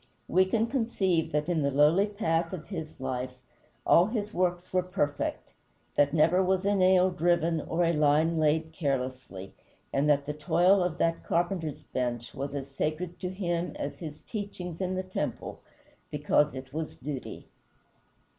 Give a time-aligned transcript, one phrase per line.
[0.27, 3.35] We can conceive that in the lowly path of his life
[3.85, 5.51] all his works were perfect,
[5.93, 9.53] that never was a nail driven or a line laid carelessly,
[9.93, 14.21] and that the toil of that carpenter's bench was as sacred to him as his
[14.23, 15.59] teachings in the temple,
[16.09, 17.45] because it was duty.